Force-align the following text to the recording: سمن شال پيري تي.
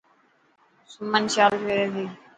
سمن 0.93 1.23
شال 1.33 1.53
پيري 1.63 1.85
تي. 1.93 2.05